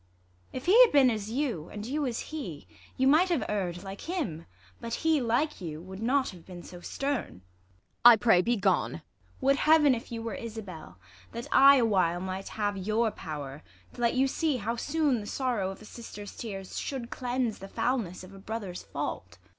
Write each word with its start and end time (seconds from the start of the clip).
If 0.51 0.65
he 0.65 0.81
had 0.81 0.91
been 0.91 1.11
as 1.11 1.29
you, 1.29 1.69
And 1.69 1.85
you 1.85 2.07
as 2.07 2.19
he, 2.33 2.67
you 2.97 3.05
might 3.05 3.29
have 3.29 3.43
err'd 3.47 3.83
like 3.83 4.09
him; 4.09 4.47
But 4.79 4.95
he, 4.95 5.21
like 5.21 5.61
you, 5.61 5.79
would 5.79 6.01
not 6.01 6.31
have 6.31 6.43
been 6.43 6.63
so 6.63 6.81
stern. 6.81 7.43
Ang. 7.43 7.43
I 8.03 8.15
pray, 8.15 8.41
be 8.41 8.55
gone! 8.55 8.95
ISAB. 8.95 9.01
Would 9.41 9.55
Heaven, 9.57 9.93
if 9.93 10.11
you 10.11 10.23
were 10.23 10.35
Isabell, 10.35 10.95
that 11.33 11.47
I 11.51 11.75
A 11.75 11.85
while 11.85 12.19
might 12.19 12.47
have 12.47 12.77
your 12.77 13.11
pow'r, 13.11 13.61
to 13.93 14.01
let 14.01 14.15
you 14.15 14.27
see 14.27 14.57
How 14.57 14.75
soon 14.75 15.19
the 15.21 15.27
sorrow 15.27 15.69
of 15.69 15.83
a 15.83 15.85
sister's 15.85 16.35
tears 16.35 16.79
Should 16.79 17.11
cleanse 17.11 17.59
the 17.59 17.67
foulness 17.67 18.23
of 18.23 18.33
a 18.33 18.39
brother's 18.39 18.81
fault. 18.81 19.37